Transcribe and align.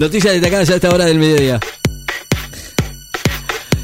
Noticias 0.00 0.32
destacadas 0.32 0.70
a 0.70 0.76
esta 0.76 0.88
hora 0.88 1.04
del 1.04 1.18
mediodía. 1.18 1.60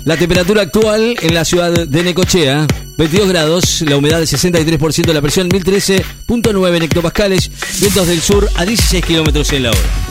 La 0.06 0.16
temperatura 0.16 0.62
actual 0.62 1.14
en 1.20 1.34
la 1.34 1.44
ciudad 1.44 1.86
de 1.86 2.02
Necochea, 2.02 2.66
22 2.96 3.28
grados, 3.28 3.82
la 3.82 3.98
humedad 3.98 4.20
del 4.20 4.26
63%, 4.26 5.12
la 5.12 5.20
presión 5.20 5.46
1013.9 5.50 6.82
hectopascales, 6.82 7.50
vientos 7.80 8.06
del 8.06 8.22
sur 8.22 8.48
a 8.54 8.64
16 8.64 9.04
kilómetros 9.04 9.52
en 9.52 9.64
la 9.64 9.70
hora. 9.72 10.05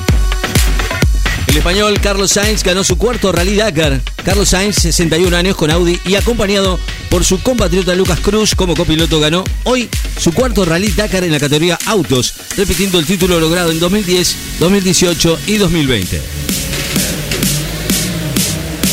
El 1.56 1.60
español 1.60 1.98
Carlos 2.02 2.32
Sainz 2.34 2.64
ganó 2.64 2.84
su 2.84 2.98
cuarto 2.98 3.32
Rally 3.32 3.56
Dakar. 3.56 4.02
Carlos 4.26 4.50
Sainz, 4.50 4.76
61 4.76 5.38
años 5.38 5.56
con 5.56 5.72
Audi 5.72 5.98
y 6.04 6.16
acompañado 6.16 6.78
por 7.10 7.24
su 7.24 7.42
compatriota 7.42 7.96
Lucas 7.96 8.20
Cruz 8.20 8.56
como 8.56 8.76
copiloto 8.76 9.22
ganó 9.22 9.42
hoy 9.64 9.90
su 10.20 10.34
cuarto 10.34 10.66
Rally 10.66 10.92
Dakar 10.92 11.24
en 11.24 11.32
la 11.32 11.40
categoría 11.40 11.80
autos, 11.86 12.34
repitiendo 12.58 13.00
el 13.00 13.06
título 13.06 13.40
logrado 13.40 13.72
en 13.72 13.80
2010, 13.80 14.36
2018 14.60 15.40
y 15.48 15.56
2020. 15.56 16.22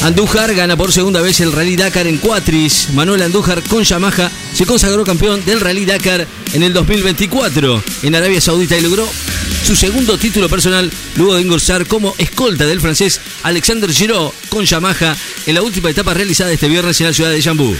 Andújar 0.05 0.55
gana 0.55 0.77
por 0.77 0.93
segunda 0.93 1.21
vez 1.21 1.41
el 1.41 1.51
Rally 1.51 1.74
Dakar 1.74 2.07
en 2.07 2.19
Cuatris. 2.19 2.91
Manuel 2.93 3.23
Andújar 3.23 3.60
con 3.65 3.83
Yamaha 3.83 4.30
se 4.55 4.66
consagró 4.66 5.02
campeón 5.02 5.45
del 5.45 5.59
Rally 5.59 5.85
Dakar 5.85 6.29
en 6.52 6.63
el 6.63 6.73
2024 6.73 7.83
en 8.05 8.15
Arabia 8.15 8.41
Saudita 8.41 8.79
y 8.79 8.83
logró 8.83 9.09
su 9.64 9.77
segundo 9.77 10.19
título 10.19 10.48
personal 10.48 10.91
luego 11.16 11.34
de 11.34 11.42
engorzar 11.42 11.87
como 11.87 12.14
escolta 12.19 12.66
del 12.66 12.80
francés 12.80 13.20
Alexander 13.42 13.92
Giraud 13.92 14.32
con 14.48 14.65
Yamaha 14.65 15.16
en 15.46 15.55
la 15.55 15.62
última 15.62 15.91
etapa 15.91 16.15
realizada 16.15 16.52
este 16.52 16.68
viernes 16.68 17.01
en 17.01 17.06
la 17.06 17.12
ciudad 17.12 17.30
de 17.30 17.42
Jambú. 17.42 17.74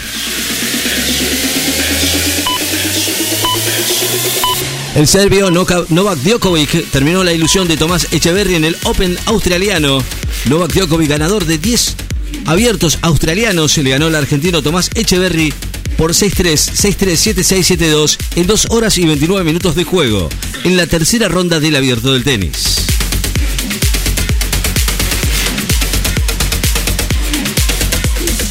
El 4.95 5.09
serbio 5.09 5.51
Novak 5.51 6.19
Djokovic 6.19 6.91
terminó 6.91 7.25
la 7.25 7.33
ilusión 7.33 7.67
de 7.67 7.79
Tomás 7.79 8.09
Echeverry 8.13 8.57
en 8.57 8.65
el 8.65 8.77
Open 8.85 9.19
australiano. 9.25 10.05
Novak 10.51 10.75
Djokovic, 10.75 11.09
ganador 11.09 11.47
de 11.47 11.57
10 11.57 11.97
abiertos 12.45 12.99
australianos, 13.01 13.77
le 13.79 13.91
ganó 13.91 14.09
el 14.09 14.15
argentino 14.15 14.63
Tomás 14.63 14.91
Echeverry 14.95 15.53
por 15.97 16.13
6-3, 16.13 16.55
6-3, 16.55 17.35
7-6, 17.35 17.79
7-2 17.79 18.19
en 18.37 18.47
2 18.47 18.67
horas 18.71 18.99
y 18.99 19.07
29 19.07 19.45
minutos 19.45 19.75
de 19.75 19.85
juego, 19.85 20.29
en 20.65 20.77
la 20.77 20.87
tercera 20.87 21.29
ronda 21.29 21.61
del 21.61 21.77
abierto 21.77 22.13
del 22.13 22.25
tenis. 22.25 22.87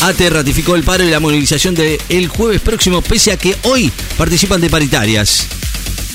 ATE 0.01 0.31
ratificó 0.31 0.75
el 0.75 0.83
paro 0.83 1.03
y 1.03 1.11
la 1.11 1.19
movilización 1.19 1.75
del 1.75 2.27
jueves 2.27 2.59
próximo, 2.61 3.03
pese 3.03 3.31
a 3.31 3.37
que 3.37 3.55
hoy 3.63 3.91
participan 4.17 4.59
de 4.59 4.69
paritarias. 4.69 5.45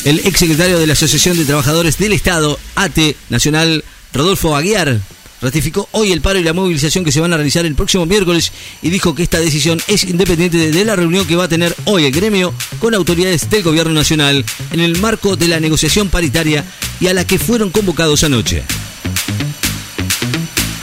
El 0.05 0.19
exsecretario 0.21 0.79
de 0.79 0.89
la 0.89 0.95
Asociación 0.95 1.37
de 1.37 1.45
Trabajadores 1.45 1.97
del 1.97 2.13
Estado, 2.13 2.59
ATE 2.75 3.17
Nacional, 3.29 3.85
Rodolfo 4.13 4.57
Aguiar, 4.57 5.01
ratificó 5.41 5.89
hoy 5.93 6.13
el 6.13 6.21
paro 6.21 6.39
y 6.39 6.43
la 6.43 6.53
movilización 6.53 7.05
que 7.05 7.13
se 7.13 7.21
van 7.21 7.33
a 7.33 7.37
realizar 7.37 7.67
el 7.67 7.75
próximo 7.75 8.07
miércoles 8.07 8.53
y 8.83 8.91
dijo 8.91 9.15
que 9.15 9.23
esta 9.23 9.39
decisión 9.39 9.81
es 9.89 10.05
independiente 10.05 10.71
de 10.71 10.85
la 10.85 10.97
reunión 10.97 11.27
que 11.27 11.37
va 11.37 11.45
a 11.45 11.49
tener 11.49 11.75
hoy 11.85 12.05
el 12.05 12.13
gremio 12.13 12.55
con 12.79 12.95
autoridades 12.95 13.49
del 13.51 13.63
gobierno 13.63 13.93
nacional 13.93 14.45
en 14.73 14.81
el 14.81 14.99
marco 14.99 15.37
de 15.37 15.49
la 15.49 15.61
negociación 15.61 16.09
paritaria 16.09 16.65
y 17.01 17.09
a 17.09 17.15
la 17.15 17.27
que 17.27 17.39
fueron 17.39 17.71
convocados 17.71 18.25
anoche. 18.25 18.63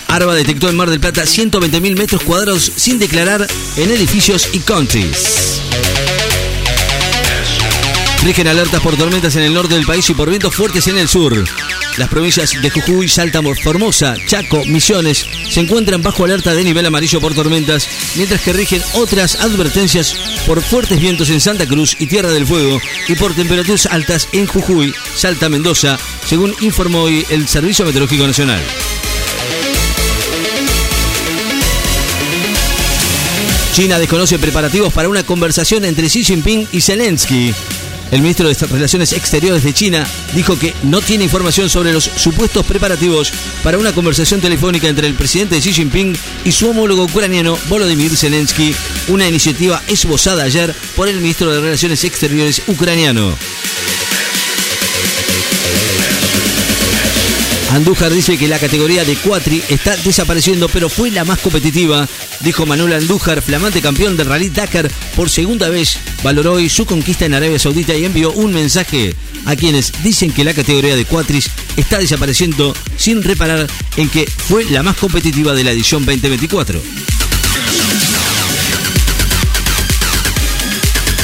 Arba 0.08 0.36
detectó 0.36 0.70
en 0.70 0.76
Mar 0.76 0.92
del 0.92 1.00
Plata 1.00 1.24
120.000 1.24 1.98
metros 1.98 2.22
cuadrados 2.22 2.72
sin 2.76 3.00
declarar 3.00 3.48
en 3.78 3.90
edificios 3.90 4.50
y 4.54 4.60
countries. 4.60 5.60
Rigen 8.24 8.48
alertas 8.48 8.80
por 8.82 8.96
tormentas 8.96 9.36
en 9.36 9.44
el 9.44 9.54
norte 9.54 9.74
del 9.74 9.86
país 9.86 10.08
y 10.12 10.14
por 10.14 10.30
vientos 10.30 10.54
fuertes 10.54 10.88
en 10.88 11.00
el 11.00 11.10
sur. 11.10 11.44
Las 11.98 12.10
provincias 12.10 12.60
de 12.60 12.70
Jujuy, 12.72 13.08
Salta, 13.08 13.42
Formosa, 13.64 14.16
Chaco, 14.26 14.66
Misiones 14.66 15.28
se 15.50 15.60
encuentran 15.60 16.02
bajo 16.02 16.26
alerta 16.26 16.56
de 16.56 16.64
nivel 16.64 16.86
amarillo 16.86 17.22
por 17.22 17.36
tormentas, 17.36 17.88
mientras 18.16 18.42
que 18.42 18.54
rigen 18.54 18.82
otras 18.94 19.36
advertencias 19.42 20.16
por 20.48 20.62
fuertes 20.62 21.00
vientos 21.00 21.30
en 21.30 21.40
Santa 21.40 21.68
Cruz 21.68 21.96
y 22.00 22.08
Tierra 22.08 22.32
del 22.32 22.48
Fuego 22.48 22.82
y 23.08 23.16
por 23.16 23.36
temperaturas 23.36 23.86
altas 23.86 24.28
en 24.32 24.48
Jujuy, 24.48 24.94
Salta, 25.16 25.50
Mendoza, 25.50 26.00
según 26.26 26.56
informó 26.62 27.04
hoy 27.04 27.26
el 27.30 27.48
Servicio 27.48 27.86
Meteorológico 27.86 28.26
Nacional. 28.26 28.62
China 33.74 34.00
desconoce 34.00 34.40
preparativos 34.40 34.94
para 34.94 35.10
una 35.10 35.24
conversación 35.24 35.86
entre 35.86 36.08
Xi 36.08 36.24
Jinping 36.24 36.68
y 36.72 36.82
Zelensky. 36.82 37.54
El 38.14 38.22
ministro 38.22 38.48
de 38.48 38.54
Relaciones 38.68 39.12
Exteriores 39.12 39.64
de 39.64 39.74
China 39.74 40.08
dijo 40.36 40.60
que 40.60 40.76
no 40.84 41.02
tiene 41.02 41.24
información 41.24 41.68
sobre 41.68 41.92
los 41.92 42.04
supuestos 42.04 42.64
preparativos 42.64 43.34
para 43.64 43.80
una 43.80 43.92
conversación 43.92 44.40
telefónica 44.40 44.88
entre 44.88 45.08
el 45.08 45.16
presidente 45.16 45.60
Xi 45.60 45.74
Jinping 45.74 46.16
y 46.46 46.52
su 46.52 46.70
homólogo 46.70 47.06
ucraniano 47.06 47.58
Volodymyr 47.70 48.16
Zelensky, 48.16 48.76
una 49.08 49.28
iniciativa 49.28 49.82
esbozada 49.88 50.44
ayer 50.44 50.76
por 50.96 51.10
el 51.10 51.22
ministro 51.22 51.52
de 51.52 51.62
Relaciones 51.62 52.04
Exteriores 52.04 52.62
ucraniano. 52.68 53.36
Andújar 57.74 58.14
dice 58.14 58.38
que 58.38 58.48
la 58.48 58.60
categoría 58.60 59.04
de 59.04 59.16
Cuatri 59.16 59.64
está 59.68 59.98
desapareciendo, 59.98 60.70
pero 60.70 60.90
fue 60.90 61.10
la 61.10 61.26
más 61.26 61.40
competitiva, 61.40 62.08
dijo 62.42 62.68
Manuel 62.68 62.94
Andújar, 62.94 63.42
flamante 63.42 63.82
campeón 63.82 64.16
del 64.16 64.28
Rally 64.28 64.50
Dakar 64.50 64.92
por 65.16 65.28
segunda 65.28 65.70
vez. 65.70 65.98
Valoró 66.22 66.54
hoy 66.54 66.70
su 66.70 66.86
conquista 66.86 67.26
en 67.26 67.34
Arabia 67.34 67.58
Saudita 67.58 67.96
y 67.96 68.06
envió 68.06 68.32
un 68.32 68.54
mensaje 68.54 69.16
a 69.46 69.56
quienes 69.56 69.92
dicen 70.04 70.32
que 70.32 70.44
la 70.44 70.54
categoría 70.54 70.96
de 70.96 71.06
Cuatris 71.06 71.50
está 71.76 71.98
desapareciendo 71.98 72.76
sin 72.96 73.24
reparar 73.24 73.68
en 73.98 74.08
que 74.08 74.28
fue 74.28 74.66
la 74.66 74.84
más 74.84 74.96
competitiva 74.96 75.56
de 75.56 75.64
la 75.64 75.72
edición 75.72 76.06
2024. 76.06 76.80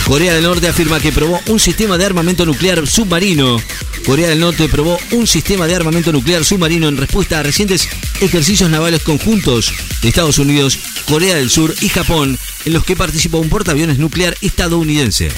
Corea 0.09 0.33
del 0.33 0.43
Norte 0.43 0.67
afirma 0.67 0.99
que 0.99 1.11
probó 1.11 1.39
un 1.49 1.59
sistema 1.59 1.95
de 1.95 2.03
armamento 2.03 2.43
nuclear 2.43 2.87
submarino. 2.87 3.61
Corea 4.07 4.27
del 4.27 4.39
Norte 4.39 4.67
probó 4.67 4.97
un 5.11 5.27
sistema 5.27 5.67
de 5.67 5.75
armamento 5.75 6.11
nuclear 6.11 6.43
submarino 6.43 6.87
en 6.87 6.97
respuesta 6.97 7.39
a 7.39 7.43
recientes 7.43 7.87
ejercicios 8.19 8.71
navales 8.71 9.03
conjuntos 9.03 9.71
de 10.01 10.09
Estados 10.09 10.39
Unidos, 10.39 10.79
Corea 11.07 11.35
del 11.35 11.51
Sur 11.51 11.75
y 11.79 11.89
Japón, 11.89 12.39
en 12.65 12.73
los 12.73 12.83
que 12.85 12.95
participó 12.95 13.37
un 13.37 13.49
portaaviones 13.49 13.99
nuclear 13.99 14.35
estadounidense. 14.41 15.29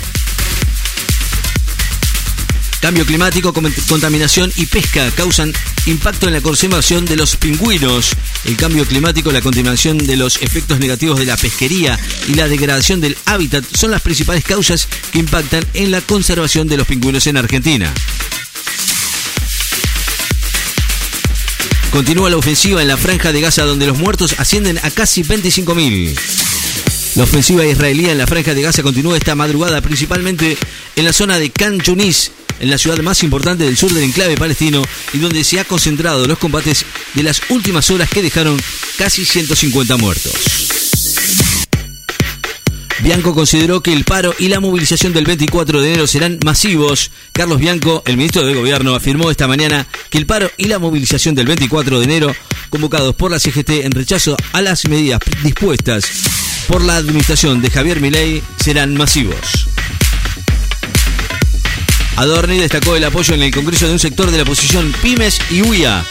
Cambio 2.81 3.05
climático, 3.05 3.53
contaminación 3.87 4.51
y 4.55 4.65
pesca 4.65 5.11
causan 5.15 5.53
impacto 5.85 6.27
en 6.27 6.33
la 6.33 6.41
conservación 6.41 7.05
de 7.05 7.15
los 7.15 7.35
pingüinos. 7.35 8.09
El 8.43 8.57
cambio 8.57 8.85
climático, 8.85 9.31
la 9.31 9.41
contaminación 9.41 9.99
de 9.99 10.17
los 10.17 10.41
efectos 10.41 10.79
negativos 10.79 11.19
de 11.19 11.27
la 11.27 11.37
pesquería 11.37 11.99
y 12.27 12.33
la 12.33 12.47
degradación 12.47 12.99
del 12.99 13.15
hábitat 13.25 13.63
son 13.71 13.91
las 13.91 14.01
principales 14.01 14.43
causas 14.43 14.87
que 15.11 15.19
impactan 15.19 15.63
en 15.75 15.91
la 15.91 16.01
conservación 16.01 16.67
de 16.67 16.77
los 16.77 16.87
pingüinos 16.87 17.27
en 17.27 17.37
Argentina. 17.37 17.93
Continúa 21.91 22.31
la 22.31 22.37
ofensiva 22.37 22.81
en 22.81 22.87
la 22.87 22.97
franja 22.97 23.31
de 23.31 23.41
Gaza 23.41 23.63
donde 23.63 23.85
los 23.85 23.99
muertos 23.99 24.35
ascienden 24.39 24.79
a 24.81 24.89
casi 24.89 25.23
25.000. 25.23 26.17
La 27.15 27.23
ofensiva 27.23 27.65
israelí 27.65 28.09
en 28.09 28.17
la 28.17 28.25
franja 28.25 28.53
de 28.53 28.61
Gaza 28.61 28.81
continúa 28.81 29.17
esta 29.17 29.35
madrugada 29.35 29.81
principalmente 29.81 30.57
en 30.95 31.05
la 31.05 31.11
zona 31.11 31.37
de 31.37 31.49
Khan 31.49 31.79
Yunis, 31.81 32.31
en 32.61 32.69
la 32.69 32.77
ciudad 32.77 32.99
más 32.99 33.23
importante 33.23 33.65
del 33.65 33.75
sur 33.75 33.91
del 33.91 34.03
enclave 34.03 34.37
palestino 34.37 34.81
y 35.13 35.17
donde 35.17 35.43
se 35.43 35.59
ha 35.59 35.65
concentrado 35.65 36.25
los 36.27 36.37
combates 36.37 36.85
de 37.13 37.23
las 37.23 37.41
últimas 37.49 37.89
horas 37.91 38.09
que 38.09 38.21
dejaron 38.21 38.57
casi 38.97 39.25
150 39.25 39.97
muertos. 39.97 40.31
Bianco 43.01 43.33
consideró 43.33 43.81
que 43.81 43.91
el 43.91 44.03
paro 44.03 44.33
y 44.37 44.47
la 44.47 44.59
movilización 44.59 45.11
del 45.11 45.25
24 45.25 45.81
de 45.81 45.87
enero 45.87 46.05
serán 46.05 46.37
masivos. 46.45 47.09
Carlos 47.31 47.59
Bianco, 47.59 48.03
el 48.05 48.15
ministro 48.15 48.45
de 48.45 48.53
Gobierno, 48.53 48.93
afirmó 48.93 49.31
esta 49.31 49.47
mañana 49.47 49.87
que 50.11 50.19
el 50.19 50.27
paro 50.27 50.51
y 50.55 50.65
la 50.65 50.77
movilización 50.77 51.33
del 51.33 51.47
24 51.47 51.97
de 51.97 52.03
enero, 52.03 52.35
convocados 52.69 53.15
por 53.15 53.31
la 53.31 53.39
CGT 53.39 53.85
en 53.85 53.91
rechazo 53.91 54.37
a 54.53 54.61
las 54.61 54.85
medidas 54.85 55.19
dispuestas 55.43 56.05
por 56.67 56.83
la 56.83 56.97
administración 56.97 57.59
de 57.61 57.71
Javier 57.71 57.99
Milei, 57.99 58.43
serán 58.63 58.95
masivos. 58.95 59.70
Adorni 62.17 62.57
destacó 62.57 62.95
el 62.95 63.03
apoyo 63.03 63.33
en 63.33 63.43
el 63.43 63.53
Congreso 63.53 63.87
de 63.87 63.93
un 63.93 63.99
sector 63.99 64.29
de 64.29 64.37
la 64.37 64.43
oposición 64.43 64.93
Pymes 65.01 65.39
y 65.49 65.61
UIA. 65.61 66.05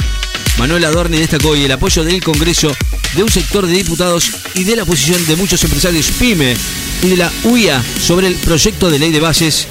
Manuel 0.59 0.85
Adorni 0.85 1.19
destacó 1.19 1.55
el 1.55 1.71
apoyo 1.71 2.05
del 2.05 2.23
Congreso 2.23 2.75
de 3.15 3.23
un 3.23 3.31
sector 3.31 3.67
de 3.67 3.73
diputados 3.73 4.31
y 4.55 4.65
de 4.65 4.77
la 4.77 4.83
oposición 4.83 5.25
de 5.27 5.37
muchos 5.37 5.63
empresarios 5.65 6.11
PYME 6.13 6.57
y 7.03 7.09
de 7.09 7.17
la 7.17 7.33
UIA 7.45 7.83
sobre 8.01 8.29
el 8.29 8.35
proyecto 8.37 8.91
de 8.91 8.99
ley 8.99 9.11
de 9.11 9.21
bases 9.21 9.67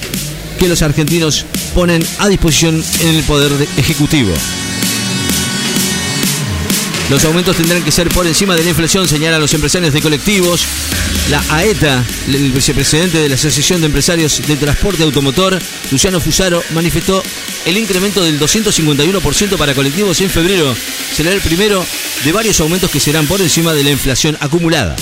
que 0.58 0.68
los 0.68 0.82
argentinos 0.82 1.46
ponen 1.74 2.04
a 2.18 2.28
disposición 2.28 2.82
en 3.00 3.14
el 3.14 3.22
Poder 3.24 3.52
Ejecutivo. 3.76 4.32
Los 7.10 7.24
aumentos 7.24 7.56
tendrán 7.56 7.82
que 7.82 7.90
ser 7.90 8.08
por 8.08 8.24
encima 8.24 8.54
de 8.54 8.62
la 8.62 8.70
inflación, 8.70 9.08
señalan 9.08 9.40
los 9.40 9.52
empresarios 9.52 9.92
de 9.92 10.00
colectivos. 10.00 10.64
La 11.28 11.42
AETA, 11.50 12.04
el 12.28 12.52
vicepresidente 12.52 13.18
de 13.18 13.28
la 13.28 13.34
Asociación 13.34 13.80
de 13.80 13.86
Empresarios 13.86 14.40
de 14.46 14.56
Transporte 14.56 15.02
Automotor, 15.02 15.58
Luciano 15.90 16.20
Fusaro, 16.20 16.62
manifestó 16.72 17.20
el 17.66 17.76
incremento 17.76 18.22
del 18.22 18.38
251% 18.38 19.56
para 19.56 19.74
colectivos 19.74 20.20
en 20.20 20.30
febrero 20.30 20.74
será 21.12 21.32
el 21.32 21.40
primero 21.40 21.84
de 22.24 22.32
varios 22.32 22.60
aumentos 22.60 22.90
que 22.90 23.00
serán 23.00 23.26
por 23.26 23.40
encima 23.40 23.74
de 23.74 23.82
la 23.82 23.90
inflación 23.90 24.36
acumulada. 24.40 24.94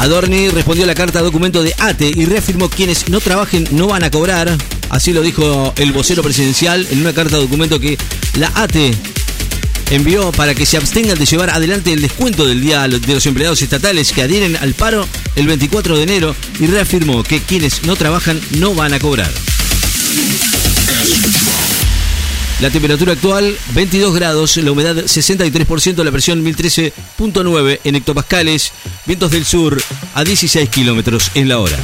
Adorni 0.00 0.48
respondió 0.48 0.84
a 0.84 0.86
la 0.86 0.94
carta 0.94 1.20
documento 1.20 1.62
de 1.62 1.74
ATE 1.78 2.10
y 2.16 2.24
reafirmó 2.24 2.70
quienes 2.70 3.10
no 3.10 3.20
trabajen 3.20 3.68
no 3.70 3.86
van 3.86 4.02
a 4.02 4.10
cobrar. 4.10 4.50
Así 4.88 5.12
lo 5.12 5.20
dijo 5.20 5.74
el 5.76 5.92
vocero 5.92 6.22
presidencial 6.22 6.86
en 6.90 7.02
una 7.02 7.12
carta 7.12 7.36
documento 7.36 7.78
que 7.78 7.98
la 8.38 8.50
ATE 8.54 8.94
envió 9.90 10.32
para 10.32 10.54
que 10.54 10.64
se 10.64 10.78
abstengan 10.78 11.18
de 11.18 11.26
llevar 11.26 11.50
adelante 11.50 11.92
el 11.92 12.00
descuento 12.00 12.46
del 12.46 12.62
Día 12.62 12.88
de 12.88 13.14
los 13.14 13.26
Empleados 13.26 13.60
Estatales 13.60 14.12
que 14.12 14.22
adhieren 14.22 14.56
al 14.56 14.72
paro 14.72 15.06
el 15.36 15.46
24 15.46 15.98
de 15.98 16.02
enero 16.02 16.34
y 16.58 16.66
reafirmó 16.66 17.22
que 17.22 17.40
quienes 17.42 17.82
no 17.82 17.94
trabajan 17.94 18.40
no 18.52 18.74
van 18.74 18.94
a 18.94 18.98
cobrar. 18.98 19.30
La 22.60 22.68
temperatura 22.68 23.12
actual 23.12 23.56
22 23.72 24.14
grados, 24.14 24.58
la 24.58 24.70
humedad 24.70 24.94
63%, 24.94 26.04
la 26.04 26.12
presión 26.12 26.44
1013.9 26.44 27.80
en 27.84 27.96
hectopascales, 27.96 28.72
vientos 29.06 29.30
del 29.30 29.46
sur 29.46 29.82
a 30.14 30.24
16 30.24 30.68
kilómetros 30.68 31.30
en 31.34 31.48
la 31.48 31.58
hora. 31.58 31.78